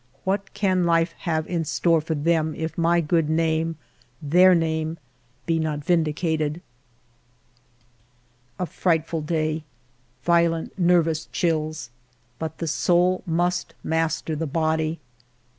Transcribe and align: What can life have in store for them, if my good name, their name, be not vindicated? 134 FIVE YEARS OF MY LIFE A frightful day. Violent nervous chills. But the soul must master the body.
What 0.23 0.55
can 0.55 0.83
life 0.87 1.11
have 1.29 1.45
in 1.45 1.63
store 1.63 2.01
for 2.01 2.15
them, 2.15 2.55
if 2.55 2.75
my 2.75 3.01
good 3.01 3.29
name, 3.29 3.75
their 4.19 4.55
name, 4.55 4.97
be 5.45 5.59
not 5.59 5.83
vindicated? 5.85 6.53
134 8.57 9.21
FIVE 9.21 9.29
YEARS 9.29 9.29
OF 9.29 9.29
MY 9.29 9.39
LIFE 9.43 9.61
A 9.61 9.61
frightful 9.61 9.61
day. 9.61 9.63
Violent 10.41 10.79
nervous 10.79 11.25
chills. 11.27 11.91
But 12.39 12.57
the 12.57 12.65
soul 12.67 13.21
must 13.27 13.75
master 13.83 14.35
the 14.35 14.47
body. 14.47 14.99